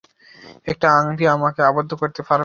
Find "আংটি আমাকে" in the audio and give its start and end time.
0.91-1.61